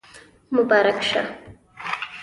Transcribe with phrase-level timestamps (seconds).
[0.51, 1.23] مبارک شه